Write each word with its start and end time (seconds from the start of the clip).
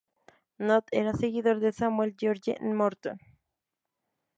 Nott 0.69 0.89
era 1.01 1.13
seguidor 1.19 1.59
de 1.65 1.71
Samuel 1.83 2.15
George 2.23 2.57
Morton. 2.81 3.19